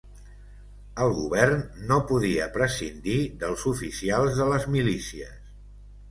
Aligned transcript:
El 1.03 1.11
Govern, 1.17 1.59
no 1.91 1.97
podia 2.11 2.47
prescindir 2.55 3.17
dels 3.43 3.65
oficials 3.73 4.39
de 4.39 4.47
les 4.53 4.65
milícies 4.77 5.37